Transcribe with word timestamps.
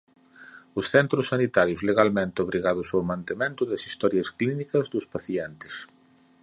Os 0.79 0.85
centros 0.93 1.25
sanitarios 1.31 1.81
legalmente 1.89 2.41
obrigados 2.45 2.87
ao 2.91 3.07
mantemento 3.11 3.61
das 3.69 3.81
historias 3.89 4.27
clínicas 4.39 4.85
dos 4.93 5.05
pacientes. 5.13 5.73